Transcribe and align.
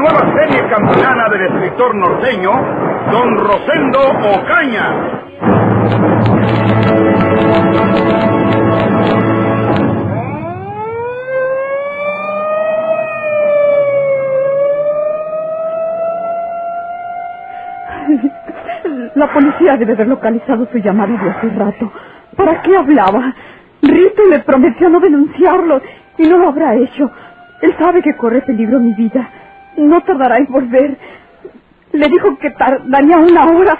nueva 0.00 0.32
serie 0.34 0.66
campana 0.68 1.28
del 1.28 1.42
escritor 1.42 1.94
norteño, 1.94 2.50
Don 3.10 3.36
Rosendo 3.36 3.98
Ocaña. 4.00 5.20
La 19.14 19.30
policía 19.34 19.76
debe 19.76 19.92
haber 19.92 20.08
localizado 20.08 20.66
su 20.72 20.78
llamada 20.78 21.12
de 21.22 21.30
hace 21.30 21.48
rato. 21.50 21.92
¿Para 22.36 22.62
qué 22.62 22.74
hablaba? 22.74 23.34
Rito 23.82 24.22
le 24.30 24.38
prometió 24.40 24.88
no 24.88 24.98
denunciarlo 24.98 25.82
y 26.16 26.26
no 26.26 26.38
lo 26.38 26.48
habrá 26.48 26.74
hecho. 26.74 27.10
Él 27.60 27.74
sabe 27.78 28.00
que 28.00 28.16
corre 28.16 28.40
peligro 28.40 28.80
mi 28.80 28.94
vida. 28.94 29.28
No 29.76 30.00
tardará 30.02 30.38
en 30.38 30.46
volver. 30.46 30.96
Le 31.92 32.08
dijo 32.08 32.38
que 32.38 32.50
tardaría 32.50 33.18
una 33.18 33.46
hora 33.50 33.78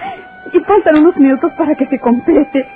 y 0.52 0.58
faltan 0.60 0.98
unos 0.98 1.16
minutos 1.16 1.52
para 1.56 1.74
que 1.74 1.86
se 1.86 1.98
complete. 1.98 2.66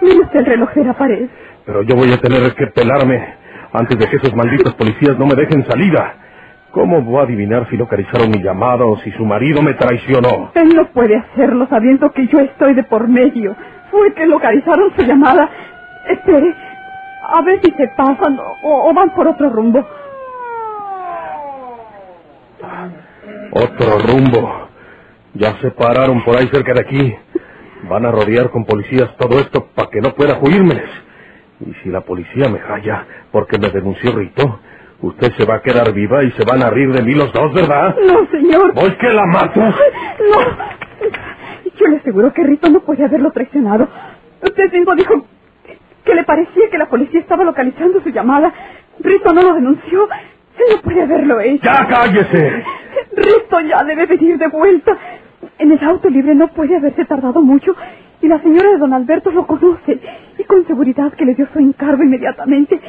Mire 0.00 0.20
usted 0.20 0.40
el 0.40 0.46
reloj 0.46 0.72
de 0.74 0.84
la 0.84 0.94
pared. 0.94 1.28
Pero 1.66 1.82
yo 1.82 1.94
voy 1.94 2.12
a 2.12 2.16
tener 2.18 2.54
que 2.54 2.66
pelarme 2.68 3.34
antes 3.72 3.98
de 3.98 4.08
que 4.08 4.16
esos 4.16 4.34
malditos 4.34 4.74
policías 4.74 5.16
no 5.18 5.26
me 5.26 5.34
dejen 5.34 5.64
salida. 5.66 6.14
¿Cómo 6.72 7.02
voy 7.02 7.20
a 7.20 7.24
adivinar 7.24 7.68
si 7.68 7.76
localizaron 7.76 8.30
mi 8.30 8.42
llamada 8.42 8.84
o 8.84 8.96
si 8.98 9.10
su 9.12 9.24
marido 9.24 9.60
me 9.60 9.74
traicionó? 9.74 10.52
Él 10.54 10.74
no 10.74 10.86
puede 10.86 11.16
hacerlo 11.16 11.66
sabiendo 11.68 12.10
que 12.12 12.26
yo 12.28 12.38
estoy 12.40 12.74
de 12.74 12.84
por 12.84 13.08
medio. 13.08 13.56
Fue 13.90 14.12
que 14.14 14.26
localizaron 14.26 14.92
su 14.96 15.02
llamada. 15.02 15.48
Espere, 16.08 16.54
a 17.28 17.42
ver 17.42 17.60
si 17.62 17.72
se 17.72 17.88
pasan 17.96 18.38
o, 18.62 18.88
o 18.88 18.94
van 18.94 19.10
por 19.10 19.26
otro 19.28 19.50
rumbo. 19.50 19.84
Otro 23.52 23.98
rumbo. 23.98 24.68
Ya 25.34 25.54
se 25.60 25.70
pararon 25.70 26.22
por 26.24 26.36
ahí 26.36 26.48
cerca 26.48 26.72
de 26.74 26.80
aquí. 26.80 27.16
Van 27.88 28.04
a 28.04 28.10
rodear 28.10 28.50
con 28.50 28.64
policías 28.64 29.16
todo 29.16 29.38
esto 29.40 29.66
para 29.74 29.88
que 29.90 30.00
no 30.00 30.14
pueda 30.14 30.38
huírmeles. 30.38 30.88
Y 31.60 31.72
si 31.82 31.88
la 31.90 32.00
policía 32.00 32.48
me 32.48 32.58
halla 32.58 33.06
porque 33.30 33.58
me 33.58 33.68
denunció 33.70 34.12
Rito, 34.12 34.60
usted 35.00 35.32
se 35.36 35.44
va 35.44 35.56
a 35.56 35.62
quedar 35.62 35.92
viva 35.92 36.22
y 36.24 36.30
se 36.32 36.44
van 36.44 36.62
a 36.62 36.70
rir 36.70 36.92
de 36.92 37.02
mí 37.02 37.14
los 37.14 37.32
dos, 37.32 37.52
¿verdad? 37.52 37.96
No, 38.06 38.26
señor. 38.30 38.74
¿Voy 38.74 38.90
que 38.96 39.08
la 39.08 39.26
mato? 39.26 39.60
No. 39.60 39.70
Yo 41.78 41.86
le 41.86 41.96
aseguro 41.96 42.32
que 42.32 42.42
Rito 42.44 42.68
no 42.68 42.80
puede 42.80 43.04
haberlo 43.04 43.30
traicionado. 43.30 43.88
Usted 44.42 44.72
mismo 44.72 44.94
dijo 44.94 45.24
que 46.04 46.14
le 46.14 46.24
parecía 46.24 46.68
que 46.70 46.78
la 46.78 46.88
policía 46.88 47.20
estaba 47.20 47.44
localizando 47.44 48.00
su 48.02 48.10
llamada. 48.10 48.52
Rito 49.00 49.32
no 49.32 49.42
lo 49.42 49.54
denunció. 49.54 50.08
Él 50.58 50.64
no 50.76 50.82
puede 50.82 51.02
haberlo 51.02 51.40
hecho. 51.40 51.64
¡Ya 51.64 51.86
cállese! 51.88 52.64
Rito 53.20 53.60
ya 53.60 53.84
debe 53.84 54.06
venir 54.06 54.38
de 54.38 54.48
vuelta. 54.48 54.96
En 55.58 55.72
el 55.72 55.84
auto 55.84 56.08
libre 56.08 56.34
no 56.34 56.48
puede 56.48 56.76
haberse 56.76 57.04
tardado 57.04 57.42
mucho. 57.42 57.74
Y 58.22 58.28
la 58.28 58.40
señora 58.40 58.70
de 58.70 58.78
don 58.78 58.92
Alberto 58.92 59.30
lo 59.30 59.46
conoce. 59.46 60.00
Y 60.38 60.44
con 60.44 60.66
seguridad 60.66 61.12
que 61.12 61.24
le 61.24 61.34
dio 61.34 61.46
su 61.52 61.58
encargo 61.58 62.02
inmediatamente. 62.02 62.80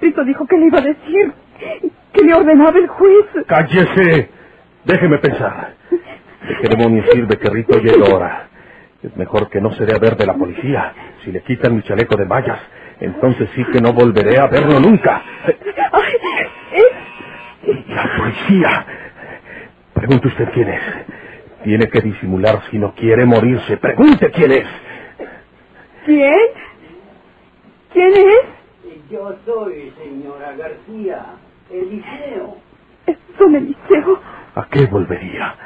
Rito 0.00 0.24
dijo 0.24 0.46
que 0.46 0.56
le 0.58 0.66
iba 0.66 0.78
a 0.78 0.82
decir 0.82 1.32
que 2.12 2.22
le 2.22 2.34
ordenaba 2.34 2.78
el 2.78 2.88
juez. 2.88 3.26
¡Cállese! 3.46 4.30
Déjeme 4.84 5.18
pensar. 5.18 5.74
¿De 5.90 6.56
qué 6.62 6.68
demonios 6.68 7.06
sirve 7.10 7.36
que 7.38 7.50
Rito 7.50 7.78
llegue 7.78 8.06
ahora? 8.10 8.48
Es 9.02 9.16
mejor 9.16 9.48
que 9.48 9.60
no 9.60 9.70
se 9.72 9.84
dé 9.86 9.94
a 9.94 9.98
ver 9.98 10.16
de 10.16 10.26
la 10.26 10.34
policía. 10.34 10.92
Si 11.24 11.30
le 11.32 11.40
quitan 11.42 11.76
mi 11.76 11.82
chaleco 11.82 12.16
de 12.16 12.24
mallas, 12.24 12.58
entonces 13.00 13.48
sí 13.54 13.64
que 13.72 13.80
no 13.80 13.92
volveré 13.92 14.38
a 14.38 14.46
verlo 14.46 14.80
nunca. 14.80 15.22
Ay. 15.92 16.82
La 17.88 18.16
policía. 18.16 18.86
Pregunte 19.98 20.28
usted 20.28 20.48
quién 20.54 20.68
es. 20.68 20.80
Tiene 21.64 21.88
que 21.88 22.00
disimular 22.00 22.62
si 22.70 22.78
no 22.78 22.94
quiere 22.94 23.26
morirse. 23.26 23.76
Pregunte 23.78 24.30
quién 24.30 24.52
es. 24.52 24.66
¿Quién? 26.06 26.38
¿Quién 27.92 28.12
es? 28.12 29.10
Yo 29.10 29.34
soy 29.44 29.92
señora 29.98 30.54
García, 30.56 31.24
Eliseo. 31.68 32.58
Es 33.06 33.18
don 33.36 33.56
Eliseo. 33.56 34.20
¿A 34.54 34.68
qué 34.70 34.86
volvería? 34.86 35.56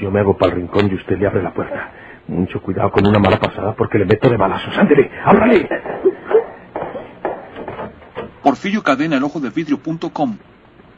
Yo 0.00 0.10
me 0.10 0.20
hago 0.20 0.38
para 0.38 0.52
el 0.52 0.60
rincón 0.60 0.90
y 0.90 0.94
usted 0.94 1.18
le 1.18 1.26
abre 1.26 1.42
la 1.42 1.52
puerta. 1.52 1.92
Mucho 2.26 2.62
cuidado 2.62 2.90
con 2.90 3.06
una 3.06 3.18
mala 3.18 3.38
pasada 3.38 3.74
porque 3.74 3.98
le 3.98 4.06
meto 4.06 4.30
de 4.30 4.38
balazos. 4.38 4.76
¡Ándele! 4.78 5.10
¡Ábrale! 5.22 5.68
Porfirio 8.42 8.82
Cadena, 8.82 9.18
el 9.18 9.24
ojo 9.24 9.40
de 9.40 9.50
vidrio.com. 9.50 10.38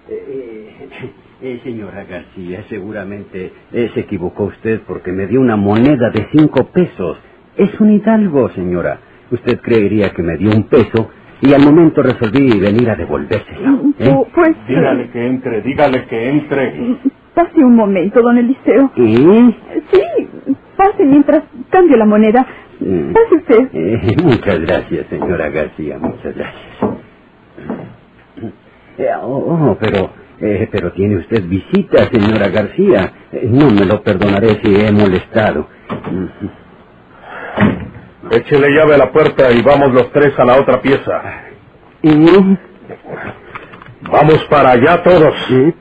Eh, 0.08 0.24
eh, 0.28 0.49
señora 1.64 2.04
García, 2.04 2.64
seguramente 2.68 3.52
eh, 3.72 3.90
se 3.94 4.00
equivocó 4.00 4.44
usted 4.44 4.80
porque 4.86 5.12
me 5.12 5.26
dio 5.26 5.40
una 5.40 5.56
moneda 5.56 6.10
de 6.10 6.26
cinco 6.32 6.66
pesos. 6.72 7.18
Es 7.56 7.78
un 7.80 7.92
hidalgo, 7.92 8.48
señora. 8.50 9.00
Usted 9.30 9.60
creería 9.60 10.10
que 10.10 10.22
me 10.22 10.36
dio 10.36 10.50
un 10.50 10.64
peso 10.64 11.10
y 11.40 11.52
al 11.54 11.62
momento 11.62 12.02
resolví 12.02 12.58
venir 12.58 12.90
a 12.90 12.96
devolvérsela. 12.96 13.80
¿eh? 13.98 14.12
Oh, 14.14 14.26
Pues. 14.34 14.56
Dígale 14.68 15.10
que 15.10 15.26
entre, 15.26 15.62
dígale 15.62 16.06
que 16.06 16.28
entre. 16.30 16.96
Pase 17.34 17.62
un 17.64 17.76
momento, 17.76 18.20
don 18.22 18.36
Eliseo. 18.38 18.90
¿Y? 18.96 19.54
Sí, 19.90 20.02
pase 20.76 21.04
mientras 21.04 21.42
cambio 21.70 21.96
la 21.96 22.04
moneda. 22.06 22.46
Mm. 22.80 23.12
Pase 23.12 23.34
usted. 23.36 23.68
Eh, 23.72 24.16
muchas 24.22 24.60
gracias, 24.60 25.06
señora 25.08 25.48
García, 25.50 25.98
muchas 25.98 26.34
gracias. 26.34 26.62
Eh, 28.98 29.06
oh, 29.22 29.70
oh, 29.70 29.78
pero, 29.80 30.10
eh, 30.40 30.68
pero 30.72 30.92
tiene 30.92 31.18
usted 31.18 31.44
visita, 31.46 32.08
señora 32.10 32.48
García. 32.48 33.12
Eh, 33.32 33.46
no 33.50 33.70
me 33.70 33.84
lo 33.84 34.02
perdonaré 34.02 34.60
si 34.62 34.74
he 34.74 34.90
molestado. 34.92 35.68
Échele 38.30 38.70
llave 38.70 38.94
a 38.94 38.98
la 38.98 39.12
puerta 39.12 39.50
y 39.52 39.62
vamos 39.62 39.92
los 39.92 40.10
tres 40.12 40.38
a 40.38 40.44
la 40.44 40.60
otra 40.60 40.80
pieza. 40.80 41.22
¿Y? 42.02 42.58
Vamos 44.10 44.44
para 44.50 44.72
allá 44.72 45.02
todos. 45.02 45.34
¿Sí? 45.48 45.74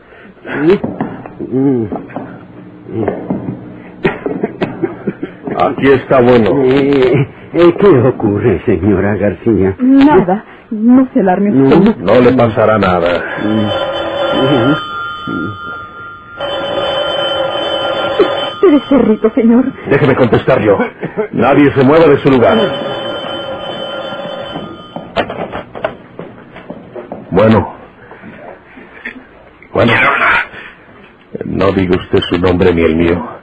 ¿Sí? 0.67 0.79
Mm. 1.51 1.85
Aquí 5.57 5.87
está 5.91 6.21
bueno. 6.21 6.63
Eh, 6.63 7.73
¿Qué 7.79 7.87
ocurre, 7.87 8.61
señora 8.65 9.15
García? 9.17 9.75
Nada, 9.79 10.45
no 10.71 11.07
se 11.13 11.19
alarme 11.19 11.51
usted. 11.51 11.95
No 11.97 12.21
le 12.21 12.33
pasará 12.33 12.77
nada. 12.77 13.09
Debe 18.61 18.79
ser 18.87 19.07
rico, 19.07 19.31
señor. 19.33 19.65
Déjeme 19.87 20.15
contestar 20.15 20.61
yo. 20.61 20.77
Nadie 21.31 21.71
se 21.73 21.83
mueva 21.83 22.05
de 22.05 22.17
su 22.19 22.29
lugar. 22.29 22.57
Bueno. 27.31 27.75
Bueno. 29.73 29.93
No 31.45 31.71
diga 31.71 31.95
usted 31.97 32.19
su 32.29 32.37
nombre 32.39 32.73
ni 32.73 32.81
el 32.83 32.95
mío. 32.95 33.39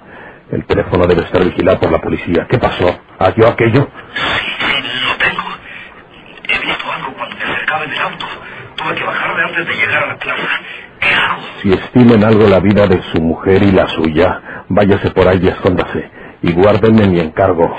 El 0.51 0.65
teléfono 0.67 1.07
debe 1.07 1.23
estar 1.23 1.43
vigilado 1.45 1.81
por 1.81 1.91
la 1.91 1.99
policía. 1.99 2.47
¿Qué 2.49 2.59
pasó? 2.59 2.99
¿Halló 3.19 3.49
aquello? 3.49 3.81
Lo 3.81 5.17
tengo. 5.19 5.43
He 6.49 6.59
visto 6.67 6.93
algo 6.93 7.13
cuando 7.17 7.37
me 7.37 7.43
acercaba 7.43 7.85
en 7.85 7.93
el 7.93 7.99
auto. 7.99 8.27
Tuve 8.77 8.95
que 8.95 9.05
bajarme 9.05 9.43
antes 9.43 9.67
de 9.67 9.75
llegar 9.75 10.05
a 10.05 10.07
la 10.09 10.17
plaza. 10.19 10.49
¿Qué 11.01 11.09
Si 11.67 11.73
estimen 11.73 12.23
algo 12.23 12.47
la 12.47 12.61
vida 12.61 12.87
de 12.87 13.03
su 13.13 13.21
mujer 13.21 13.61
y 13.61 13.73
la 13.73 13.89
suya, 13.89 14.65
váyase 14.69 15.11
por 15.11 15.27
ahí 15.27 15.41
y 15.43 15.49
escóndase. 15.49 16.09
Y 16.43 16.53
guárdenme 16.53 17.09
mi 17.09 17.19
encargo. 17.19 17.75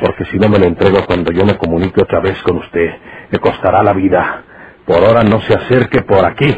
Porque 0.00 0.24
si 0.30 0.38
no 0.38 0.48
me 0.48 0.58
lo 0.58 0.64
entrego 0.64 1.04
cuando 1.06 1.30
yo 1.32 1.44
me 1.44 1.58
comunique 1.58 2.00
otra 2.00 2.20
vez 2.20 2.42
con 2.42 2.56
usted, 2.56 2.94
me 3.30 3.38
costará 3.38 3.82
la 3.82 3.92
vida. 3.92 4.42
Por 4.86 5.04
ahora 5.04 5.22
no 5.22 5.38
se 5.42 5.52
acerque 5.52 6.00
por 6.00 6.24
aquí. 6.24 6.48
Eh, 6.48 6.54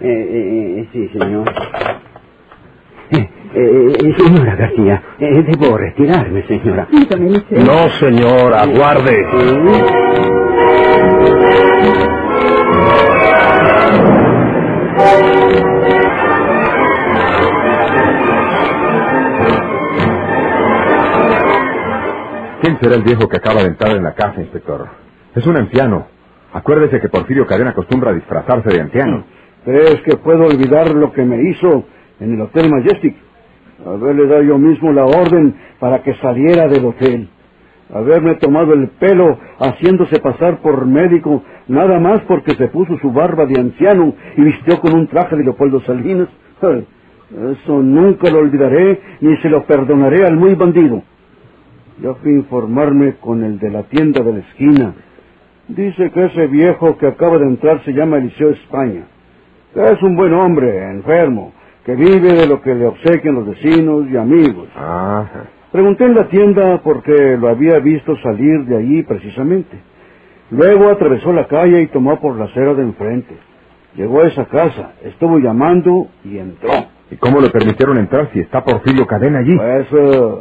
eh, 0.00 0.88
sí, 0.92 1.08
señor. 1.16 1.44
Eh, 3.12 3.28
eh, 3.54 4.14
señora 4.18 4.56
García, 4.56 5.02
eh, 5.20 5.44
debo 5.46 5.76
retirarme, 5.76 6.44
señora. 6.48 6.88
No, 7.50 7.88
señor, 8.00 8.54
aguarde. 8.54 10.31
Será 22.82 22.96
el 22.96 23.04
viejo 23.04 23.28
que 23.28 23.36
acaba 23.36 23.62
de 23.62 23.68
entrar 23.68 23.96
en 23.96 24.02
la 24.02 24.12
casa, 24.12 24.40
inspector. 24.40 24.88
Es 25.36 25.46
un 25.46 25.56
anciano. 25.56 26.08
Acuérdese 26.52 27.00
que 27.00 27.08
Porfirio 27.08 27.46
Cadena 27.46 27.70
acostumbra 27.70 28.10
a 28.10 28.14
disfrazarse 28.14 28.68
de 28.70 28.80
anciano. 28.80 29.24
¿Crees 29.64 30.00
que 30.04 30.16
puedo 30.16 30.46
olvidar 30.46 30.92
lo 30.92 31.12
que 31.12 31.22
me 31.24 31.48
hizo 31.48 31.84
en 32.18 32.34
el 32.34 32.40
Hotel 32.40 32.70
Majestic? 32.70 33.16
Haberle 33.86 34.26
dado 34.26 34.42
yo 34.42 34.58
mismo 34.58 34.92
la 34.92 35.04
orden 35.04 35.54
para 35.78 36.02
que 36.02 36.14
saliera 36.16 36.66
del 36.66 36.84
hotel. 36.84 37.28
Haberme 37.94 38.34
tomado 38.36 38.72
el 38.72 38.88
pelo 38.88 39.38
haciéndose 39.60 40.18
pasar 40.20 40.58
por 40.60 40.84
médico 40.86 41.42
nada 41.68 42.00
más 42.00 42.20
porque 42.22 42.54
se 42.54 42.68
puso 42.68 42.98
su 42.98 43.12
barba 43.12 43.46
de 43.46 43.60
anciano 43.60 44.14
y 44.36 44.42
vistió 44.42 44.80
con 44.80 44.94
un 44.94 45.06
traje 45.06 45.36
de 45.36 45.44
Leopoldo 45.44 45.80
Salinas. 45.82 46.28
Eso 46.60 47.80
nunca 47.80 48.30
lo 48.30 48.40
olvidaré 48.40 49.00
ni 49.20 49.36
se 49.38 49.48
lo 49.48 49.64
perdonaré 49.64 50.26
al 50.26 50.36
muy 50.36 50.54
bandido. 50.54 51.02
Ya 52.02 52.14
fui 52.14 52.32
a 52.32 52.38
informarme 52.38 53.14
con 53.20 53.44
el 53.44 53.60
de 53.60 53.70
la 53.70 53.84
tienda 53.84 54.22
de 54.22 54.32
la 54.32 54.38
esquina. 54.40 54.92
Dice 55.68 56.10
que 56.10 56.24
ese 56.24 56.48
viejo 56.48 56.98
que 56.98 57.06
acaba 57.06 57.38
de 57.38 57.46
entrar 57.46 57.80
se 57.84 57.92
llama 57.92 58.16
Eliseo 58.16 58.50
España. 58.50 59.04
Que 59.72 59.84
es 59.84 60.02
un 60.02 60.16
buen 60.16 60.34
hombre, 60.34 60.90
enfermo, 60.90 61.52
que 61.84 61.94
vive 61.94 62.32
de 62.32 62.48
lo 62.48 62.60
que 62.60 62.74
le 62.74 62.86
obsequian 62.86 63.36
los 63.36 63.46
vecinos 63.46 64.08
y 64.10 64.16
amigos. 64.16 64.68
Ajá. 64.74 65.44
Pregunté 65.70 66.04
en 66.04 66.16
la 66.16 66.28
tienda 66.28 66.80
porque 66.82 67.36
lo 67.38 67.48
había 67.48 67.78
visto 67.78 68.16
salir 68.16 68.64
de 68.64 68.78
allí 68.78 69.04
precisamente. 69.04 69.78
Luego 70.50 70.88
atravesó 70.90 71.32
la 71.32 71.46
calle 71.46 71.82
y 71.82 71.86
tomó 71.86 72.20
por 72.20 72.36
la 72.36 72.46
acera 72.46 72.74
de 72.74 72.82
enfrente. 72.82 73.36
Llegó 73.94 74.22
a 74.22 74.26
esa 74.26 74.46
casa, 74.46 74.94
estuvo 75.04 75.38
llamando 75.38 76.08
y 76.24 76.38
entró. 76.38 76.68
¿Y 77.12 77.16
cómo 77.16 77.40
le 77.40 77.48
permitieron 77.50 77.96
entrar 77.98 78.28
si 78.32 78.40
está 78.40 78.64
Porfirio 78.64 79.06
Cadena 79.06 79.38
allí? 79.38 79.56
Pues, 79.56 79.86
eh, 79.92 80.34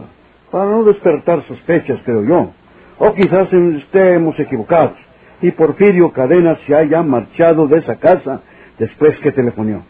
para 0.51 0.65
no 0.65 0.83
despertar 0.83 1.44
sospechas, 1.48 2.00
creo 2.03 2.24
yo. 2.24 2.51
O 3.00 3.13
quizás 3.13 3.51
estemos 3.51 4.38
equivocados 4.39 4.98
y 5.42 5.51
Porfirio 5.51 6.12
Cadena 6.12 6.57
se 6.68 6.75
haya 6.75 7.01
marchado 7.01 7.68
de 7.68 7.80
esa 7.80 7.95
casa 7.95 8.42
después 8.77 9.18
que 9.19 9.31
telefonió. 9.31 9.83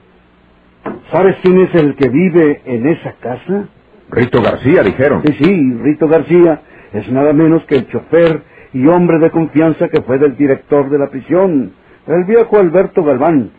¿Sabes 1.12 1.36
quién 1.42 1.60
es 1.60 1.76
el 1.76 1.96
que 1.96 2.10
vive 2.10 2.62
en 2.66 2.88
esa 2.88 3.14
casa? 3.14 3.66
Rito 4.10 4.42
García, 4.42 4.84
dijeron. 4.84 5.22
Sí, 5.26 5.34
sí, 5.34 5.74
Rito 5.82 6.08
García 6.08 6.62
es 6.94 7.12
nada 7.12 7.34
menos 7.34 7.64
que 7.66 7.76
el 7.76 7.88
chofer 7.88 8.42
y 8.74 8.88
hombre 8.88 9.20
de 9.20 9.32
confianza 9.32 9.90
que 9.90 10.02
fue 10.02 10.18
del 10.18 10.38
director 10.38 10.90
de 10.90 10.98
la 10.98 11.10
prisión, 11.10 11.74
el 12.08 12.24
viejo 12.26 12.58
Alberto 12.58 13.04
Galván. 13.04 13.52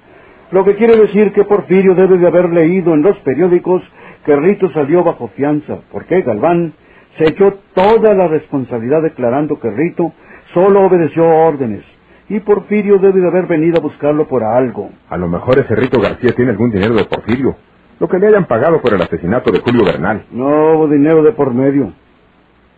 Lo 0.51 0.65
que 0.65 0.77
quiere 0.77 0.97
decir 0.97 1.33
que 1.33 1.45
Porfirio 1.45 1.95
debe 1.95 2.19
de 2.19 2.27
haber 2.27 2.51
leído 2.51 2.95
en 2.95 3.03
los 3.03 3.17
periódicos 3.19 3.83
que 4.25 4.37
Rito 4.37 4.71
salió 4.73 5.03
bajo 5.03 5.29
fianza, 5.29 5.79
porque 5.91 6.23
Galván 6.23 6.75
se 7.19 7.25
echó 7.29 7.59
toda 7.75 8.15
la 8.15 8.29
responsabilidad 8.29 9.03
declarando 9.03 9.61
que 9.61 9.71
Rito 9.71 10.13
solo 10.55 10.87
obedeció 10.87 11.29
órdenes. 11.29 11.85
Y 12.29 12.41
Porfirio 12.41 12.99
debe 12.99 13.21
de 13.21 13.29
haber 13.29 13.47
venido 13.47 13.79
a 13.79 13.83
buscarlo 13.83 14.27
por 14.27 14.43
algo. 14.43 14.91
A 15.11 15.17
lo 15.17 15.29
mejor 15.29 15.59
ese 15.59 15.75
Rito 15.75 16.01
García 16.01 16.33
tiene 16.35 16.53
algún 16.53 16.71
dinero 16.71 16.95
de 16.95 17.05
Porfirio. 17.05 17.57
Lo 18.01 18.09
que 18.09 18.19
le 18.19 18.29
hayan 18.29 18.47
pagado 18.47 18.81
por 18.81 18.95
el 18.95 19.03
asesinato 19.03 19.53
de 19.53 19.61
Julio 19.61 19.85
Bernal. 19.85 20.25
No 20.31 20.75
hubo 20.75 20.89
dinero 20.89 21.23
de 21.23 21.33
por 21.33 21.53
medio. 21.53 21.93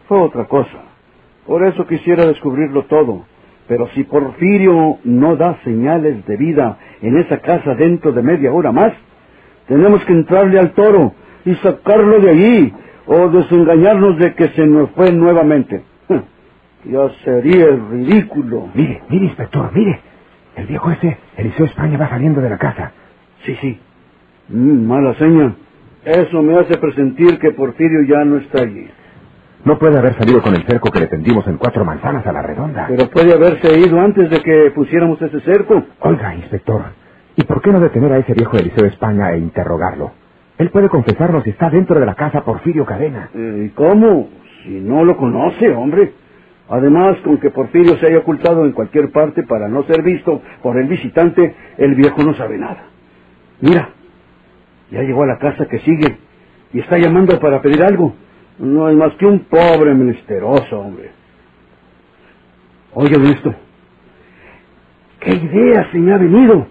Fue 0.08 0.20
otra 0.20 0.46
cosa. 0.46 0.82
Por 1.46 1.64
eso 1.64 1.86
quisiera 1.86 2.26
descubrirlo 2.26 2.84
todo. 2.84 3.24
Pero 3.68 3.88
si 3.94 4.04
Porfirio 4.04 4.98
no 5.04 5.36
da 5.36 5.58
señales 5.62 6.26
de 6.26 6.36
vida 6.36 6.78
en 7.00 7.16
esa 7.18 7.38
casa 7.38 7.74
dentro 7.74 8.12
de 8.12 8.22
media 8.22 8.52
hora 8.52 8.72
más, 8.72 8.92
tenemos 9.68 10.04
que 10.04 10.12
entrarle 10.12 10.58
al 10.58 10.72
toro 10.72 11.14
y 11.44 11.54
sacarlo 11.56 12.20
de 12.20 12.30
allí 12.30 12.74
o 13.06 13.28
desengañarnos 13.28 14.18
de 14.18 14.34
que 14.34 14.48
se 14.48 14.66
nos 14.66 14.90
fue 14.92 15.12
nuevamente. 15.12 15.82
Ya 16.84 17.08
sería 17.24 17.66
ridículo. 17.90 18.68
Mire, 18.74 19.02
mire, 19.08 19.24
inspector, 19.24 19.70
mire. 19.74 20.00
El 20.54 20.66
viejo 20.66 20.90
ese, 20.90 21.16
Eliseo 21.36 21.64
España, 21.64 21.96
va 21.96 22.10
saliendo 22.10 22.42
de 22.42 22.50
la 22.50 22.58
casa. 22.58 22.92
Sí, 23.46 23.56
sí. 23.62 23.80
Mm, 24.50 24.86
mala 24.86 25.14
seña. 25.14 25.54
Eso 26.04 26.42
me 26.42 26.58
hace 26.58 26.76
presentir 26.76 27.38
que 27.38 27.52
Porfirio 27.52 28.02
ya 28.06 28.24
no 28.26 28.36
está 28.36 28.60
allí. 28.60 28.86
No 29.64 29.78
puede 29.78 29.98
haber 29.98 30.14
salido 30.18 30.42
con 30.42 30.54
el 30.54 30.62
cerco 30.66 30.90
que 30.90 31.00
le 31.00 31.06
tendimos 31.06 31.46
en 31.46 31.56
cuatro 31.56 31.86
manzanas 31.86 32.26
a 32.26 32.32
la 32.32 32.42
redonda. 32.42 32.86
Pero 32.88 33.08
puede 33.08 33.32
haberse 33.32 33.78
ido 33.80 33.98
antes 33.98 34.28
de 34.28 34.40
que 34.40 34.70
pusiéramos 34.74 35.20
ese 35.22 35.40
cerco. 35.40 35.82
Oiga, 36.00 36.34
inspector, 36.34 36.82
¿y 37.36 37.44
por 37.44 37.62
qué 37.62 37.72
no 37.72 37.80
detener 37.80 38.12
a 38.12 38.18
ese 38.18 38.34
viejo 38.34 38.58
Eliseo 38.58 38.84
España 38.84 39.32
e 39.32 39.38
interrogarlo? 39.38 40.12
Él 40.58 40.70
puede 40.70 40.88
confesarnos 40.88 41.44
si 41.44 41.50
está 41.50 41.68
dentro 41.70 41.98
de 41.98 42.06
la 42.06 42.14
casa 42.14 42.44
Porfirio 42.44 42.84
Cadena. 42.84 43.30
Eh, 43.34 43.66
¿Y 43.66 43.70
cómo? 43.70 44.28
Si 44.62 44.70
no 44.80 45.04
lo 45.04 45.16
conoce, 45.16 45.68
hombre. 45.70 46.12
Además, 46.68 47.18
con 47.24 47.38
que 47.38 47.50
Porfirio 47.50 47.96
se 47.96 48.06
haya 48.06 48.18
ocultado 48.18 48.64
en 48.64 48.72
cualquier 48.72 49.10
parte 49.10 49.42
para 49.42 49.68
no 49.68 49.82
ser 49.84 50.02
visto 50.02 50.40
por 50.62 50.78
el 50.78 50.88
visitante, 50.88 51.54
el 51.76 51.94
viejo 51.94 52.22
no 52.22 52.34
sabe 52.34 52.56
nada. 52.56 52.86
Mira, 53.60 53.90
ya 54.90 55.02
llegó 55.02 55.24
a 55.24 55.26
la 55.26 55.38
casa 55.38 55.66
que 55.66 55.80
sigue 55.80 56.16
y 56.72 56.80
está 56.80 56.98
llamando 56.98 57.38
para 57.40 57.60
pedir 57.60 57.82
algo. 57.82 58.14
No 58.58 58.88
es 58.88 58.96
más 58.96 59.12
que 59.14 59.26
un 59.26 59.40
pobre 59.40 59.94
menesteroso, 59.94 60.78
hombre. 60.78 61.10
Oye 62.92 63.16
esto. 63.30 63.54
¿Qué 65.20 65.34
idea 65.34 65.90
se 65.90 65.98
me 65.98 66.12
ha 66.12 66.18
venido? 66.18 66.66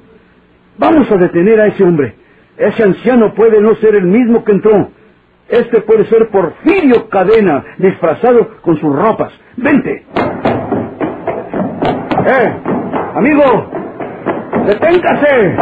Vamos 0.78 1.12
a 1.12 1.18
detener 1.18 1.60
a 1.60 1.68
ese 1.68 1.84
hombre. 1.84 2.16
Ese 2.58 2.84
anciano 2.84 3.34
puede 3.34 3.60
no 3.62 3.76
ser 3.76 3.96
el 3.96 4.06
mismo 4.06 4.44
que 4.44 4.52
entró. 4.52 4.90
Este 5.50 5.82
puede 5.82 6.06
ser 6.06 6.30
Porfirio 6.30 7.10
Cadena, 7.10 7.64
disfrazado 7.78 8.50
con 8.62 8.78
sus 8.78 8.96
ropas. 8.96 9.34
¡Vente! 9.58 10.06
¡Eh! 12.26 12.54
¡Amigo! 13.16 13.44
¡Deténgase! 14.66 15.56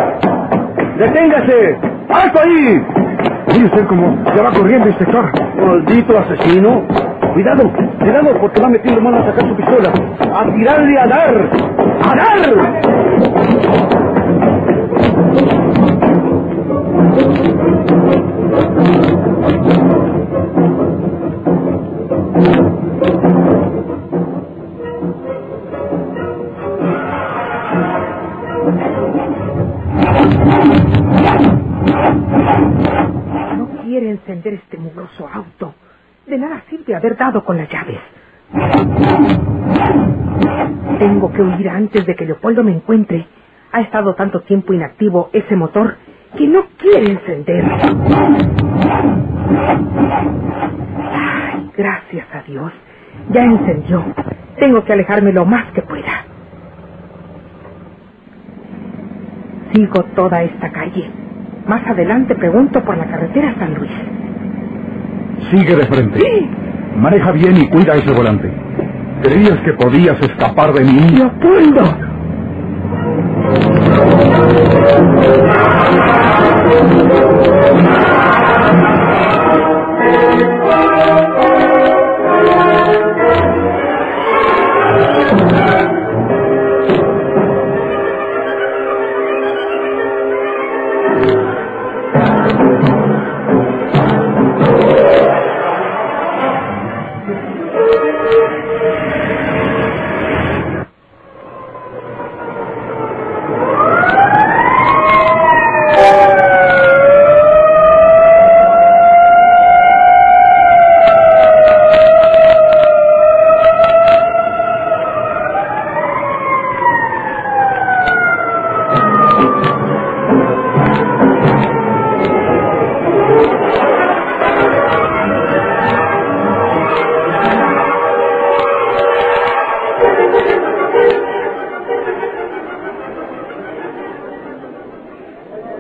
¡Deténgase! 0.98 1.78
¡Alto 2.10 2.40
ahí! 2.40 2.86
Mire 3.48 3.66
usted 3.66 3.86
cómo 3.88 4.24
ya 4.36 4.44
va 4.44 4.52
corriendo, 4.52 4.88
inspector. 4.88 5.32
¡Maldito 5.58 6.18
asesino! 6.18 6.86
Cuidado, 7.34 7.72
cuidado, 8.00 8.38
porque 8.40 8.62
va 8.62 8.70
metiendo 8.70 9.02
mano 9.02 9.20
a 9.20 9.26
sacar 9.26 9.48
su 9.48 9.56
pistola. 9.56 9.92
¡A 10.34 10.54
tirarle 10.54 11.00
a 11.00 11.08
dar! 11.08 11.50
¡A 12.04 12.16
dar! 12.16 13.31
Antes 41.92 42.06
de 42.06 42.16
que 42.16 42.26
Leopoldo 42.26 42.64
me 42.64 42.72
encuentre. 42.72 43.28
Ha 43.74 43.82
estado 43.82 44.16
tanto 44.16 44.40
tiempo 44.42 44.74
inactivo 44.74 45.30
ese 45.34 45.56
motor 45.58 45.98
que 46.38 46.48
no 46.48 46.64
quiere 46.78 47.12
encender. 47.12 47.66
Ay, 51.14 51.70
gracias 51.76 52.28
a 52.34 52.42
Dios. 52.44 52.72
Ya 53.32 53.44
encendió. 53.44 54.06
Tengo 54.58 54.86
que 54.86 54.94
alejarme 54.94 55.34
lo 55.34 55.46
más 55.46 55.70
que 55.74 55.82
pueda. 55.82 56.26
Sigo 59.74 60.04
toda 60.16 60.44
esta 60.44 60.72
calle. 60.72 61.10
Más 61.68 61.86
adelante 61.88 62.36
pregunto 62.36 62.84
por 62.86 62.98
la 62.98 63.06
carretera 63.08 63.54
San 63.60 63.74
Luis. 63.76 63.92
Sigue 65.52 65.76
de 65.76 65.86
frente. 65.88 66.20
Sí. 66.20 66.50
Maneja 66.96 67.32
bien 67.34 67.58
y 67.58 67.70
cuida 67.70 67.96
ese 67.96 68.12
volante. 68.14 68.50
¿Creías 69.22 69.60
que 69.64 69.74
podías 69.74 70.20
escapar 70.22 70.74
de 70.74 70.84
mí? 70.84 71.20
¡La! 71.76 72.12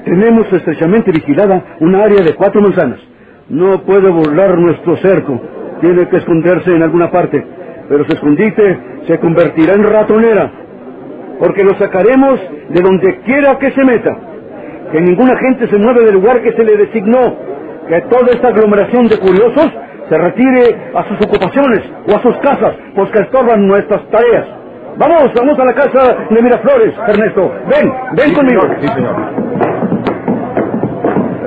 Tenemos 0.05 0.51
estrechamente 0.51 1.11
vigilada 1.11 1.63
una 1.79 2.03
área 2.03 2.21
de 2.21 2.35
cuatro 2.35 2.61
manzanas. 2.61 2.99
No 3.49 3.83
puede 3.83 4.09
burlar 4.09 4.57
nuestro 4.57 4.97
cerco. 4.97 5.41
Tiene 5.81 6.07
que 6.09 6.17
esconderse 6.17 6.71
en 6.71 6.83
alguna 6.83 7.09
parte. 7.09 7.43
Pero 7.87 8.05
su 8.05 8.13
escondite 8.13 8.79
se 9.07 9.19
convertirá 9.19 9.73
en 9.73 9.83
ratonera 9.83 10.60
porque 11.41 11.63
lo 11.63 11.73
sacaremos 11.73 12.39
de 12.69 12.81
donde 12.81 13.19
quiera 13.21 13.57
que 13.57 13.71
se 13.71 13.83
meta. 13.83 14.15
Que 14.91 15.01
ninguna 15.01 15.35
gente 15.37 15.67
se 15.67 15.77
mueve 15.77 16.05
del 16.05 16.13
lugar 16.13 16.39
que 16.43 16.51
se 16.51 16.63
le 16.63 16.77
designó. 16.77 17.35
Que 17.87 17.99
toda 18.01 18.31
esta 18.31 18.49
aglomeración 18.49 19.07
de 19.07 19.17
curiosos 19.17 19.71
se 20.07 20.17
retire 20.19 20.91
a 20.93 21.03
sus 21.05 21.25
ocupaciones 21.25 21.81
o 22.07 22.15
a 22.15 22.21
sus 22.21 22.37
casas, 22.37 22.75
pues 22.93 23.09
que 23.09 23.23
estorban 23.23 23.67
nuestras 23.67 24.07
tareas. 24.11 24.45
Vamos, 24.97 25.31
vamos 25.33 25.57
a 25.57 25.65
la 25.65 25.73
casa 25.73 26.15
de 26.29 26.41
Miraflores, 26.43 26.93
Ernesto. 27.07 27.51
Ven, 27.69 27.91
ven 28.13 28.33
conmigo. 28.35 28.61
Sí, 28.79 28.87
señor. 28.87 29.15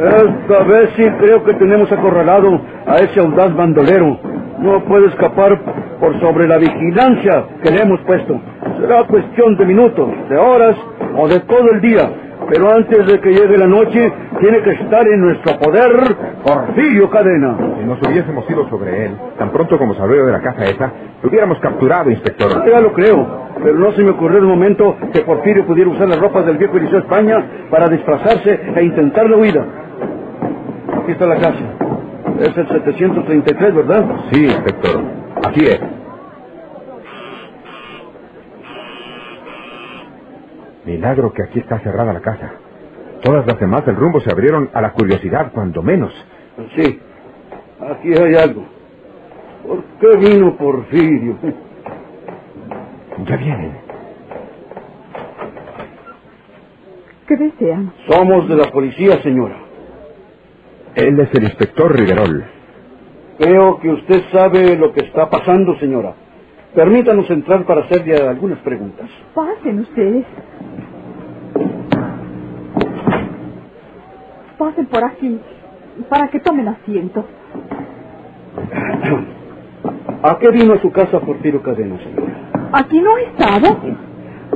Esta 0.00 0.64
vez 0.64 0.90
sí 0.96 1.04
creo 1.20 1.44
que 1.44 1.54
tenemos 1.54 1.92
acorralado 1.92 2.60
a 2.86 2.96
ese 2.96 3.20
audaz 3.20 3.54
bandolero. 3.54 4.18
No 4.58 4.84
puede 4.86 5.06
escapar 5.06 5.60
por 6.00 6.18
sobre 6.20 6.48
la 6.48 6.58
vigilancia 6.58 7.44
que 7.62 7.70
le 7.70 7.82
hemos 7.82 8.00
puesto. 8.00 8.40
Será 8.80 9.04
cuestión 9.04 9.56
de 9.56 9.66
minutos, 9.66 10.08
de 10.28 10.36
horas 10.36 10.76
o 11.16 11.28
de 11.28 11.40
todo 11.40 11.70
el 11.72 11.80
día. 11.80 12.10
Pero 12.48 12.70
antes 12.70 13.06
de 13.06 13.20
que 13.20 13.30
llegue 13.30 13.56
la 13.56 13.66
noche, 13.66 14.12
tiene 14.38 14.60
que 14.62 14.70
estar 14.70 15.06
en 15.06 15.20
nuestro 15.20 15.58
poder 15.58 15.90
Porfirio 16.44 17.08
Cadena. 17.08 17.56
Si 17.78 17.86
nos 17.86 17.98
hubiésemos 18.02 18.48
ido 18.50 18.68
sobre 18.68 19.06
él, 19.06 19.12
tan 19.38 19.50
pronto 19.50 19.78
como 19.78 19.94
salió 19.94 20.26
de 20.26 20.32
la 20.32 20.40
casa 20.40 20.64
esa, 20.64 20.92
lo 21.22 21.30
hubiéramos 21.30 21.58
capturado, 21.60 22.10
inspector. 22.10 22.50
Ya 22.68 22.80
lo 22.80 22.92
creo, 22.92 23.26
pero 23.62 23.78
no 23.78 23.92
se 23.92 24.02
me 24.02 24.10
ocurrió 24.10 24.40
de 24.40 24.46
momento 24.46 24.96
que 25.12 25.20
Porfirio 25.20 25.64
pudiera 25.64 25.90
usar 25.90 26.08
las 26.08 26.20
ropas 26.20 26.44
del 26.44 26.58
viejo 26.58 26.76
Eliseo 26.76 26.98
España 26.98 27.42
para 27.70 27.88
disfrazarse 27.88 28.60
e 28.76 28.84
intentar 28.84 29.30
la 29.30 29.36
huida. 29.36 29.64
Aquí 31.02 31.12
está 31.12 31.26
la 31.26 31.36
casa. 31.36 31.64
Es 32.40 32.56
el 32.56 32.68
733, 32.68 33.74
¿verdad? 33.74 34.04
Sí, 34.32 34.44
inspector. 34.44 35.00
Así 35.44 35.66
es. 35.66 35.80
Milagro 40.84 41.32
que 41.32 41.42
aquí 41.42 41.60
está 41.60 41.78
cerrada 41.80 42.12
la 42.12 42.20
casa. 42.20 42.52
Todas 43.22 43.46
las 43.46 43.58
demás 43.58 43.86
del 43.86 43.96
rumbo 43.96 44.20
se 44.20 44.30
abrieron 44.30 44.70
a 44.74 44.80
la 44.82 44.92
curiosidad, 44.92 45.50
cuando 45.52 45.82
menos. 45.82 46.12
Sí, 46.76 47.00
aquí 47.80 48.12
hay 48.12 48.34
algo. 48.34 48.66
¿Por 49.66 49.82
qué 49.98 50.16
vino 50.18 50.56
Porfirio? 50.56 51.36
Ya 53.26 53.36
vienen. 53.36 53.72
¿Qué 57.26 57.36
desean? 57.36 57.92
Somos 58.06 58.48
de 58.48 58.56
la 58.56 58.70
policía, 58.70 59.22
señora. 59.22 59.56
Él 60.94 61.18
es 61.18 61.34
el 61.34 61.44
inspector 61.44 61.96
Riverol. 61.96 62.44
Creo 63.38 63.80
que 63.80 63.88
usted 63.88 64.22
sabe 64.30 64.76
lo 64.76 64.92
que 64.92 65.00
está 65.06 65.30
pasando, 65.30 65.76
señora. 65.78 66.14
Permítanos 66.74 67.28
entrar 67.30 67.64
para 67.64 67.82
hacerle 67.82 68.16
algunas 68.16 68.58
preguntas. 68.58 69.08
Pasen 69.34 69.80
ustedes. 69.80 70.26
Pasen 74.58 74.86
por 74.86 75.04
aquí 75.04 75.38
para 76.08 76.28
que 76.28 76.40
tomen 76.40 76.68
asiento. 76.68 77.24
¿A 80.22 80.38
qué 80.38 80.50
vino 80.50 80.74
a 80.74 80.80
su 80.80 80.90
casa 80.90 81.20
Porfirio 81.20 81.62
Cadena, 81.62 81.98
señora? 81.98 82.32
¿Aquí 82.72 82.98
no 83.00 83.14
ha 83.14 83.20
estado? 83.20 83.78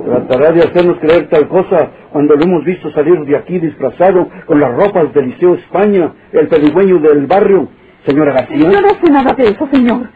Tratará 0.04 0.52
de 0.52 0.60
hacernos 0.60 0.98
creer 0.98 1.28
tal 1.28 1.48
cosa 1.48 1.90
cuando 2.10 2.34
lo 2.36 2.42
hemos 2.42 2.64
visto 2.64 2.90
salir 2.92 3.20
de 3.20 3.36
aquí 3.36 3.58
disfrazado 3.58 4.28
con 4.46 4.60
las 4.60 4.74
ropas 4.74 5.12
del 5.12 5.26
Liceo 5.26 5.56
España, 5.56 6.14
el 6.32 6.48
pedigüeño 6.48 6.98
del 6.98 7.26
barrio. 7.26 7.68
Señora 8.06 8.32
García. 8.32 8.70
Yo 8.70 8.80
no 8.80 8.88
sé 8.88 9.10
nada 9.10 9.34
de 9.34 9.44
eso, 9.44 9.68
señor. 9.70 10.08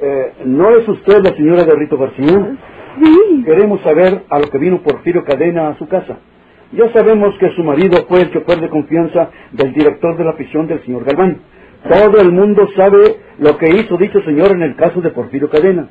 Eh, 0.00 0.32
¿No 0.46 0.70
es 0.70 0.88
usted 0.88 1.22
la 1.22 1.30
señora 1.36 1.62
de 1.64 1.74
Rito 1.76 1.96
García? 1.96 2.56
Sí. 3.00 3.44
Queremos 3.44 3.80
saber 3.82 4.24
a 4.28 4.40
lo 4.40 4.50
que 4.50 4.58
vino 4.58 4.82
Porfirio 4.82 5.24
Cadena 5.24 5.68
a 5.68 5.78
su 5.78 5.86
casa. 5.86 6.18
Ya 6.72 6.92
sabemos 6.92 7.34
que 7.38 7.50
su 7.56 7.64
marido 7.64 8.06
fue 8.08 8.22
el 8.22 8.32
chofer 8.32 8.60
de 8.60 8.68
confianza 8.68 9.30
del 9.50 9.72
director 9.72 10.16
de 10.16 10.24
la 10.24 10.36
prisión 10.36 10.68
del 10.68 10.80
señor 10.84 11.04
Galván. 11.04 11.38
Todo 11.88 12.20
el 12.20 12.30
mundo 12.30 12.68
sabe 12.76 13.16
lo 13.38 13.58
que 13.58 13.70
hizo 13.70 13.96
dicho 13.96 14.22
señor 14.22 14.52
en 14.52 14.62
el 14.62 14.76
caso 14.76 15.00
de 15.00 15.10
Porfirio 15.10 15.50
Cadena. 15.50 15.88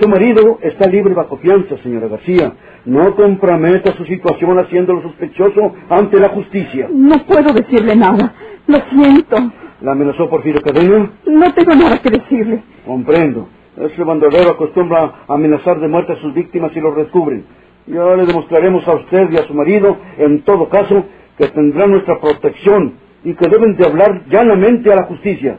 Su 0.00 0.08
marido 0.08 0.58
está 0.62 0.88
libre 0.88 1.12
bajo 1.12 1.36
fianza, 1.36 1.76
señora 1.82 2.08
García. 2.08 2.54
No 2.86 3.14
comprometa 3.14 3.92
su 3.92 4.06
situación 4.06 4.58
haciéndolo 4.58 5.02
sospechoso 5.02 5.74
ante 5.90 6.18
la 6.18 6.30
justicia. 6.30 6.88
No 6.90 7.18
puedo 7.26 7.52
decirle 7.52 7.94
nada. 7.94 8.32
Lo 8.66 8.78
siento. 8.90 9.36
¿La 9.82 9.92
amenazó 9.92 10.30
Porfirio 10.30 10.62
Cadena? 10.62 11.10
No 11.26 11.52
tengo 11.52 11.74
nada 11.74 12.00
que 12.00 12.08
decirle. 12.08 12.62
Comprendo. 12.86 13.48
Ese 13.76 14.02
bandolero 14.02 14.50
acostumbra 14.50 15.12
a 15.28 15.34
amenazar 15.34 15.78
de 15.78 15.88
muerte 15.88 16.14
a 16.14 16.20
sus 16.22 16.32
víctimas 16.32 16.72
y 16.74 16.80
los 16.80 16.96
descubren. 16.96 17.44
Ya 17.86 18.04
le 18.16 18.26
demostraremos 18.26 18.86
a 18.86 18.94
usted 18.94 19.30
y 19.30 19.36
a 19.36 19.46
su 19.46 19.54
marido, 19.54 19.96
en 20.18 20.42
todo 20.42 20.68
caso, 20.68 21.04
que 21.36 21.48
tendrán 21.48 21.90
nuestra 21.90 22.20
protección 22.20 22.94
y 23.24 23.34
que 23.34 23.48
deben 23.48 23.76
de 23.76 23.86
hablar 23.86 24.24
llanamente 24.28 24.92
a 24.92 24.96
la 24.96 25.04
justicia. 25.04 25.58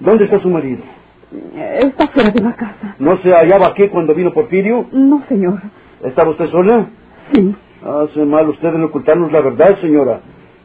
¿Dónde 0.00 0.24
está 0.24 0.40
su 0.40 0.50
marido? 0.50 0.82
Está 1.80 2.08
fuera 2.08 2.30
de 2.30 2.40
la 2.40 2.54
casa. 2.54 2.96
¿No 2.98 3.16
se 3.18 3.32
hallaba 3.32 3.68
aquí 3.68 3.88
cuando 3.88 4.14
vino 4.14 4.32
Porfirio? 4.32 4.86
No, 4.92 5.24
señor. 5.28 5.62
¿Estaba 6.04 6.30
usted 6.30 6.46
sola? 6.48 6.86
Sí. 7.32 7.54
Hace 7.82 8.24
mal 8.24 8.48
usted 8.48 8.68
en 8.68 8.84
ocultarnos 8.84 9.32
la 9.32 9.40
verdad, 9.40 9.78
señora. 9.80 10.20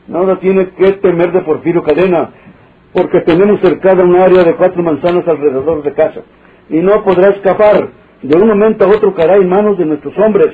Nada 0.08 0.40
tiene 0.40 0.70
que 0.70 0.94
temer 0.94 1.32
de 1.32 1.42
Porfirio 1.42 1.84
Cadena, 1.84 2.32
porque 2.94 3.22
tenemos 3.22 3.60
cercada 3.62 4.04
un 4.04 4.16
área 4.16 4.44
de 4.44 4.56
cuatro 4.56 4.84
manzanas 4.84 5.28
alrededor 5.28 5.84
de 5.84 5.94
casa. 5.94 6.22
Y 6.70 6.80
no 6.80 7.04
podrá 7.04 7.30
escapar. 7.30 7.90
De 8.22 8.36
un 8.36 8.48
momento 8.48 8.86
a 8.86 8.88
otro 8.88 9.14
caerá 9.14 9.36
en 9.36 9.50
manos 9.50 9.78
de 9.78 9.86
nuestros 9.86 10.18
hombres. 10.18 10.54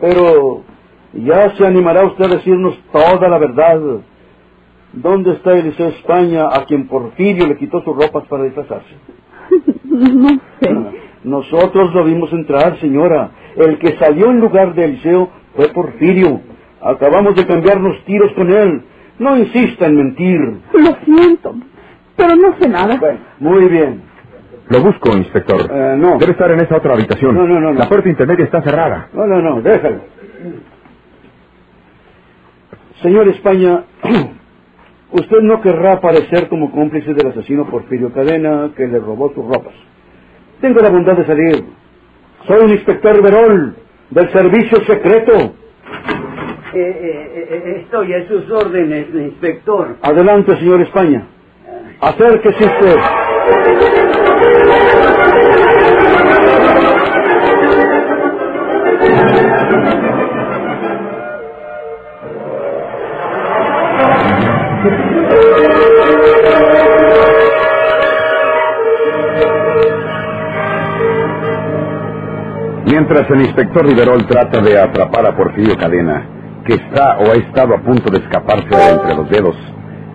Pero 0.00 0.62
ya 1.12 1.54
se 1.56 1.66
animará 1.66 2.04
usted 2.06 2.24
a 2.24 2.36
decirnos 2.36 2.78
toda 2.92 3.28
la 3.28 3.38
verdad. 3.38 3.80
¿Dónde 4.92 5.32
está 5.32 5.52
Eliseo 5.52 5.88
España, 5.88 6.48
a 6.52 6.64
quien 6.64 6.86
Porfirio 6.86 7.46
le 7.46 7.56
quitó 7.56 7.82
sus 7.82 7.96
ropas 7.96 8.24
para 8.28 8.44
disfrazarse? 8.44 8.94
No 9.94 10.40
sé. 10.60 10.74
Nosotros 11.22 11.94
lo 11.94 12.04
vimos 12.04 12.32
entrar, 12.32 12.78
señora. 12.80 13.30
El 13.56 13.78
que 13.78 13.96
salió 13.96 14.30
en 14.30 14.40
lugar 14.40 14.74
de 14.74 14.84
Eliseo 14.84 15.30
fue 15.54 15.68
Porfirio. 15.68 16.40
Acabamos 16.80 17.34
de 17.34 17.46
cambiarnos 17.46 18.04
tiros 18.04 18.32
con 18.32 18.52
él. 18.52 18.82
No 19.18 19.36
insista 19.38 19.86
en 19.86 19.96
mentir. 19.96 20.38
Lo 20.72 20.96
siento, 21.04 21.54
pero 22.16 22.36
no 22.36 22.56
sé 22.58 22.68
nada. 22.68 22.96
Bueno, 22.98 23.20
muy 23.38 23.68
bien. 23.68 24.02
Lo 24.68 24.80
busco, 24.80 25.16
inspector. 25.16 25.60
Eh, 25.70 25.94
no. 25.98 26.18
Debe 26.18 26.32
estar 26.32 26.50
en 26.50 26.60
esa 26.60 26.76
otra 26.76 26.94
habitación. 26.94 27.34
No, 27.34 27.46
no, 27.46 27.60
no, 27.60 27.72
no. 27.72 27.78
La 27.78 27.88
puerta 27.88 28.08
intermedia 28.08 28.44
está 28.44 28.62
cerrada. 28.62 29.08
No, 29.12 29.26
no, 29.26 29.40
no, 29.40 29.60
déjalo. 29.60 30.00
Señor 33.02 33.28
España, 33.28 33.84
usted 35.12 35.40
no 35.42 35.60
querrá 35.60 35.94
aparecer 35.94 36.48
como 36.48 36.70
cómplice 36.70 37.12
del 37.12 37.26
asesino 37.28 37.68
Porfirio 37.68 38.12
Cadena 38.12 38.70
que 38.76 38.86
le 38.86 38.98
robó 38.98 39.32
sus 39.34 39.44
ropas. 39.44 39.74
Tengo 40.60 40.80
la 40.80 40.88
bondad 40.90 41.16
de 41.16 41.26
salir. 41.26 41.64
Soy 42.46 42.64
un 42.64 42.70
inspector 42.70 43.22
Verol, 43.22 43.76
del 44.10 44.32
servicio 44.32 44.78
secreto. 44.84 45.54
Eh, 46.74 46.76
eh, 46.76 47.48
eh, 47.50 47.80
estoy 47.82 48.14
a 48.14 48.26
sus 48.26 48.50
órdenes, 48.50 49.06
inspector. 49.14 49.96
Adelante, 50.02 50.56
señor 50.56 50.80
España. 50.80 51.26
Acérquese 52.00 52.64
usted. 52.64 52.96
Mientras 72.86 73.30
el 73.30 73.40
inspector 73.42 73.84
Riverol 73.84 74.26
trata 74.26 74.60
de 74.60 74.78
atrapar 74.78 75.26
a 75.26 75.36
Porfirio 75.36 75.76
Cadena, 75.76 76.26
que 76.64 76.74
está 76.74 77.18
o 77.18 77.30
ha 77.32 77.34
estado 77.34 77.74
a 77.74 77.82
punto 77.82 78.10
de 78.10 78.18
escaparse 78.18 78.68
de 78.68 78.90
entre 78.90 79.14
los 79.14 79.28
dedos, 79.28 79.56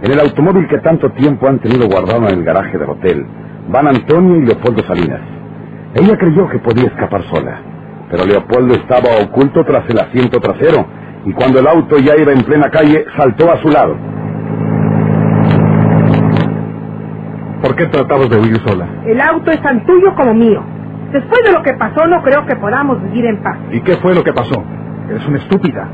en 0.02 0.12
el 0.12 0.20
automóvil 0.20 0.68
que 0.68 0.78
tanto 0.80 1.12
tiempo 1.12 1.48
han 1.48 1.60
tenido 1.60 1.88
guardado 1.88 2.28
en 2.30 2.40
el 2.40 2.44
garaje 2.44 2.78
del 2.78 2.90
hotel, 2.90 3.26
van 3.70 3.88
Antonio 3.88 4.38
y 4.38 4.46
Leopoldo 4.46 4.84
Salinas. 4.84 5.22
Ella 5.94 6.18
creyó 6.18 6.48
que 6.48 6.60
podía 6.60 6.88
escapar 6.88 7.24
sola, 7.24 7.60
pero 8.10 8.26
Leopoldo 8.26 8.76
estaba 8.76 9.10
oculto 9.22 9.64
tras 9.66 9.90
el 9.90 10.00
asiento 10.00 10.40
trasero, 10.40 10.86
y 11.26 11.34
cuando 11.34 11.60
el 11.60 11.68
auto 11.68 11.98
ya 11.98 12.16
iba 12.16 12.32
en 12.32 12.44
plena 12.44 12.70
calle, 12.70 13.06
saltó 13.18 13.52
a 13.52 13.58
su 13.58 13.68
lado. 13.70 13.98
¿Por 17.62 17.76
qué 17.76 17.88
tratabas 17.88 18.30
de 18.30 18.38
huir 18.38 18.58
sola? 18.62 18.88
El 19.06 19.20
auto 19.20 19.52
es 19.52 19.62
tan 19.62 19.86
tuyo 19.86 20.16
como 20.16 20.34
mío. 20.34 20.64
Después 21.12 21.42
de 21.44 21.52
lo 21.52 21.62
que 21.62 21.74
pasó, 21.74 22.08
no 22.08 22.22
creo 22.22 22.46
que 22.46 22.56
podamos 22.56 23.02
vivir 23.04 23.26
en 23.26 23.44
paz. 23.44 23.58
¿Y 23.72 23.82
qué 23.82 23.98
fue 23.98 24.16
lo 24.16 24.24
que 24.24 24.32
pasó? 24.32 24.64
Eres 25.10 25.28
una 25.28 25.40
estúpida. 25.40 25.90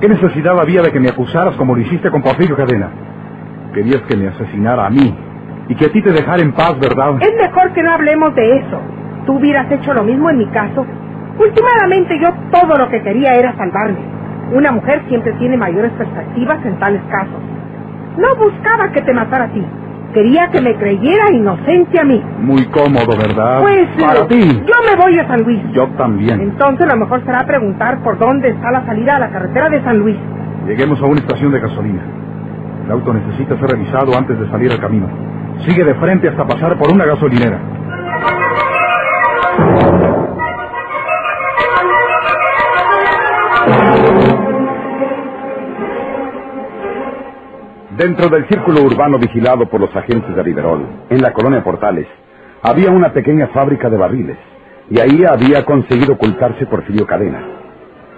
¿Qué 0.00 0.08
necesidad 0.08 0.58
había 0.60 0.82
de 0.82 0.92
que 0.92 1.00
me 1.00 1.08
acusaras 1.08 1.56
como 1.56 1.74
lo 1.74 1.80
hiciste 1.80 2.10
con 2.10 2.22
Porfirio 2.22 2.56
Cadena? 2.56 2.90
Querías 3.74 4.02
que 4.02 4.16
me 4.16 4.28
asesinara 4.28 4.86
a 4.86 4.90
mí 4.90 5.14
y 5.68 5.74
que 5.74 5.86
a 5.86 5.92
ti 5.92 6.02
te 6.02 6.10
dejara 6.12 6.42
en 6.42 6.52
paz, 6.52 6.78
¿verdad? 6.80 7.16
Es 7.20 7.32
mejor 7.36 7.72
que 7.72 7.82
no 7.82 7.92
hablemos 7.92 8.34
de 8.34 8.58
eso. 8.58 8.80
Tú 9.26 9.34
hubieras 9.36 9.70
hecho 9.70 9.92
lo 9.92 10.02
mismo 10.04 10.30
en 10.30 10.38
mi 10.38 10.46
caso. 10.46 10.86
Últimamente 11.38 12.18
yo 12.20 12.30
todo 12.50 12.76
lo 12.78 12.88
que 12.88 13.02
quería 13.02 13.34
era 13.34 13.54
salvarme. 13.56 13.98
Una 14.52 14.72
mujer 14.72 15.02
siempre 15.08 15.32
tiene 15.34 15.56
mayores 15.56 15.92
perspectivas 15.92 16.64
en 16.64 16.78
tales 16.78 17.02
casos. 17.10 17.40
No 18.16 18.34
buscaba 18.36 18.90
que 18.92 19.02
te 19.02 19.12
matara 19.12 19.44
a 19.44 19.48
ti. 19.52 19.64
Quería 20.14 20.48
que 20.48 20.62
me 20.62 20.74
creyera 20.74 21.30
inocente 21.30 22.00
a 22.00 22.04
mí. 22.04 22.20
Muy 22.40 22.64
cómodo, 22.68 23.14
¿verdad? 23.16 23.60
Pues 23.60 23.86
Para 24.00 24.20
eh, 24.20 24.26
ti. 24.28 24.62
yo 24.66 24.74
me 24.90 24.96
voy 25.00 25.18
a 25.18 25.28
San 25.28 25.42
Luis. 25.42 25.60
Yo 25.74 25.86
también. 25.98 26.40
Entonces 26.40 26.86
lo 26.88 26.96
mejor 26.96 27.22
será 27.26 27.44
preguntar 27.46 28.02
por 28.02 28.18
dónde 28.18 28.48
está 28.48 28.70
la 28.72 28.86
salida 28.86 29.16
a 29.16 29.18
la 29.20 29.30
carretera 29.30 29.68
de 29.68 29.82
San 29.84 29.98
Luis. 29.98 30.16
Lleguemos 30.66 31.00
a 31.02 31.04
una 31.04 31.20
estación 31.20 31.52
de 31.52 31.60
gasolina. 31.60 32.00
El 32.88 32.92
auto 32.92 33.12
necesita 33.12 33.54
ser 33.58 33.68
revisado 33.68 34.16
antes 34.16 34.40
de 34.40 34.48
salir 34.48 34.72
al 34.72 34.80
camino. 34.80 35.06
Sigue 35.66 35.84
de 35.84 35.94
frente 35.96 36.26
hasta 36.26 36.46
pasar 36.46 36.78
por 36.78 36.90
una 36.90 37.04
gasolinera. 37.04 37.60
Dentro 47.90 48.30
del 48.30 48.48
círculo 48.48 48.80
urbano 48.80 49.18
vigilado 49.18 49.68
por 49.68 49.82
los 49.82 49.94
agentes 49.94 50.34
de 50.34 50.42
Riverol, 50.42 50.86
en 51.10 51.20
la 51.20 51.34
colonia 51.34 51.62
Portales, 51.62 52.06
había 52.62 52.90
una 52.90 53.12
pequeña 53.12 53.48
fábrica 53.48 53.90
de 53.90 53.98
barriles, 53.98 54.38
y 54.88 54.98
ahí 54.98 55.26
había 55.26 55.62
conseguido 55.66 56.14
ocultarse 56.14 56.64
Porfirio 56.64 57.06
Cadena. 57.06 57.44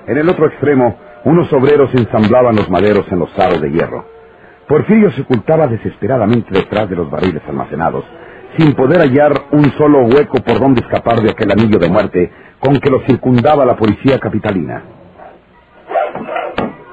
En 0.07 0.17
el 0.17 0.29
otro 0.29 0.47
extremo, 0.47 0.97
unos 1.25 1.53
obreros 1.53 1.93
ensamblaban 1.93 2.55
los 2.55 2.71
maderos 2.71 3.11
en 3.11 3.19
los 3.19 3.37
aros 3.37 3.61
de 3.61 3.73
hierro. 3.73 4.20
Porfirio 4.71 5.11
se 5.11 5.23
ocultaba 5.23 5.67
desesperadamente 5.67 6.51
detrás 6.53 6.89
de 6.89 6.95
los 6.95 7.11
barriles 7.11 7.43
almacenados, 7.49 8.05
sin 8.57 8.73
poder 8.75 9.01
hallar 9.01 9.33
un 9.51 9.65
solo 9.73 10.03
hueco 10.03 10.39
por 10.47 10.61
donde 10.61 10.81
escapar 10.83 11.21
de 11.21 11.31
aquel 11.33 11.51
anillo 11.51 11.77
de 11.81 11.91
muerte 11.91 12.31
con 12.61 12.79
que 12.79 12.89
lo 12.89 13.01
circundaba 13.01 13.65
la 13.65 13.75
policía 13.75 14.21
capitalina. 14.21 14.85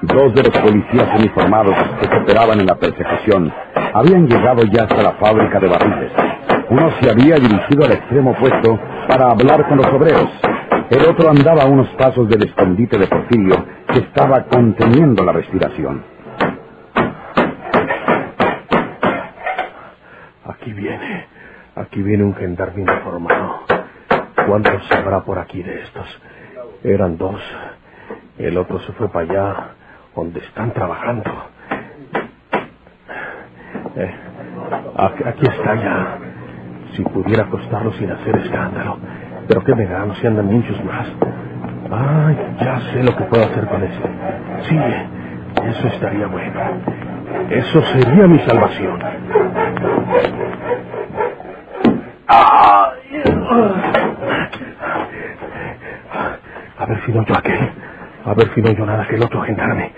Dos 0.02 0.34
de 0.34 0.42
los 0.42 0.58
policías 0.58 1.20
uniformados 1.20 1.76
que 2.02 2.10
cooperaban 2.10 2.62
en 2.62 2.66
la 2.66 2.78
persecución 2.78 3.54
habían 3.94 4.28
llegado 4.28 4.64
ya 4.64 4.86
hasta 4.86 5.04
la 5.04 5.12
fábrica 5.12 5.60
de 5.60 5.68
barriles. 5.68 6.12
Uno 6.72 6.90
se 7.00 7.12
había 7.12 7.36
dirigido 7.36 7.86
al 7.86 7.92
extremo 7.92 8.32
opuesto 8.32 8.80
para 9.08 9.30
hablar 9.30 9.68
con 9.70 9.78
los 9.78 9.88
obreros. 9.94 10.32
El 10.90 11.06
otro 11.08 11.30
andaba 11.30 11.62
a 11.62 11.68
unos 11.68 11.90
pasos 11.90 12.28
del 12.28 12.42
escondite 12.42 12.98
de 12.98 13.06
Porfirio 13.06 13.64
que 13.94 14.00
estaba 14.00 14.46
conteniendo 14.46 15.24
la 15.24 15.34
respiración. 15.34 16.17
Aquí 20.48 20.74
viene. 20.74 21.28
Aquí 21.76 22.02
viene 22.02 22.24
un 22.24 22.36
gendarme 22.36 22.84
uniformado. 22.84 23.62
¿Cuántos 24.48 24.92
habrá 24.92 25.24
por 25.24 25.40
aquí 25.40 25.62
de 25.64 25.82
estos? 25.84 26.22
Eran 26.84 27.18
dos. 27.18 27.42
El 28.38 28.58
otro 28.58 28.80
se 28.82 28.94
fue 28.94 29.10
para 29.10 29.26
allá, 29.26 29.70
donde 30.16 30.40
están 30.40 30.74
trabajando. 30.74 31.32
Eh, 33.96 34.16
aquí, 34.98 35.24
está 35.48 35.76
ya. 35.76 36.20
Si 36.96 37.04
pudiera 37.04 37.44
acostarlo 37.46 37.92
sin 37.94 38.12
hacer 38.12 38.36
escándalo. 38.38 38.98
Pero 39.48 39.64
qué 39.64 39.76
me 39.76 39.86
gano 39.86 40.16
si 40.16 40.28
andan 40.28 40.48
muchos 40.48 40.84
más. 40.86 41.08
Ay, 41.92 42.56
ya 42.60 42.80
sé 42.92 43.04
lo 43.04 43.16
que 43.16 43.24
puedo 43.26 43.44
hacer 43.46 43.68
con 43.68 43.84
ese. 43.84 44.02
Sí, 44.70 44.80
eso 45.56 45.88
estaría 45.88 46.28
bueno. 46.28 46.62
Eso 47.50 47.82
sería 47.84 48.28
mi 48.28 48.40
salvación. 48.40 49.02
A 56.80 56.86
ver 56.88 57.02
si 57.06 57.12
no 57.14 57.26
yo 57.26 57.38
aquel. 57.38 57.74
A 58.26 58.34
ver 58.36 58.54
si 58.56 58.62
no 58.62 58.72
yo 58.74 58.86
nada 58.86 59.08
que 59.08 59.16
el 59.16 59.24
otro 59.24 59.42
gendarme. 59.44 59.94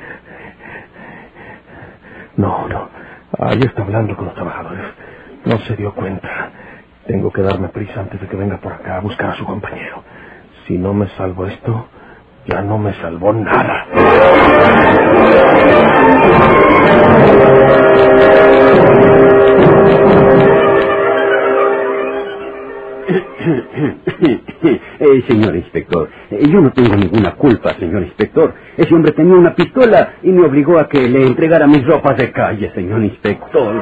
No, 2.38 2.68
no. 2.70 2.90
Ahí 3.40 3.62
está 3.64 3.84
hablando 3.84 4.16
con 4.16 4.28
los 4.28 4.36
trabajadores. 4.36 4.86
No 5.46 5.58
se 5.60 5.76
dio 5.78 5.94
cuenta. 5.96 6.52
Tengo 7.08 7.32
que 7.32 7.42
darme 7.44 7.70
prisa 7.70 8.02
antes 8.02 8.22
de 8.22 8.28
que 8.28 8.38
venga 8.38 8.60
por 8.60 8.74
acá 8.74 8.98
a 8.98 9.02
buscar 9.02 9.32
a 9.32 9.36
su 9.36 9.46
compañero. 9.46 10.04
Si 10.68 10.78
no 10.78 10.94
me 10.94 11.08
salvo 11.18 11.48
esto, 11.48 11.90
ya 12.50 12.62
no 12.62 12.78
me 12.78 12.94
salvó 12.96 13.34
nada. 13.34 13.86
Eh, 25.02 25.24
señor 25.30 25.56
inspector, 25.56 26.10
eh, 26.30 26.46
yo 26.52 26.60
no 26.60 26.74
tengo 26.74 26.94
ninguna 26.94 27.34
culpa, 27.36 27.74
señor 27.80 28.04
inspector. 28.04 28.54
Ese 28.76 28.94
hombre 28.94 29.14
tenía 29.14 29.34
una 29.36 29.56
pistola 29.56 30.16
y 30.22 30.30
me 30.30 30.46
obligó 30.46 30.78
a 30.78 30.90
que 30.90 31.08
le 31.08 31.26
entregara 31.26 31.68
mis 31.68 31.88
ropas 31.88 32.18
de 32.18 32.34
calle, 32.34 32.70
señor 32.76 33.02
inspector. 33.02 33.82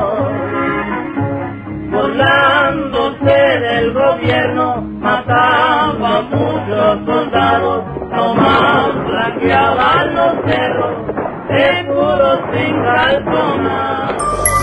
Burlándose 1.91 3.59
del 3.59 3.93
gobierno, 3.93 4.81
mataba 5.01 6.19
a 6.19 6.21
muchos 6.21 7.05
soldados, 7.05 7.83
nomás 8.09 9.05
blanqueaban 9.07 10.15
los 10.15 10.33
cerros, 10.45 10.95
seguros 11.49 12.39
sin 12.53 12.81
calzonar. 12.81 14.60